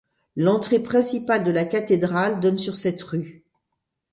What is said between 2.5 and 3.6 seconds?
sur cette rue.